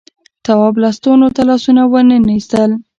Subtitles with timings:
[0.45, 2.71] تواب لستونو ته لاسونه وننه ایستل.